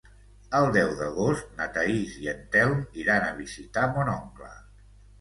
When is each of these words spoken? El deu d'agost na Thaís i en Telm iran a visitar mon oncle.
El 0.59 0.63
deu 0.77 0.93
d'agost 1.01 1.53
na 1.59 1.69
Thaís 1.77 2.17
i 2.23 2.33
en 2.33 2.43
Telm 2.57 2.83
iran 3.05 3.29
a 3.31 3.39
visitar 3.45 3.89
mon 3.97 4.15
oncle. 4.19 4.55